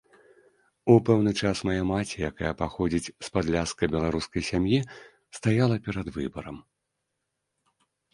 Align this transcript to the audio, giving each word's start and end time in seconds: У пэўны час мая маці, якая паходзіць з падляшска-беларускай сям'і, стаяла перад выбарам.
У 0.91 0.93
пэўны 1.07 1.31
час 1.41 1.59
мая 1.67 1.81
маці, 1.89 2.23
якая 2.29 2.53
паходзіць 2.61 3.11
з 3.27 3.29
падляшска-беларускай 3.35 4.41
сям'і, 4.49 4.79
стаяла 5.39 5.77
перад 5.89 6.07
выбарам. 6.17 6.57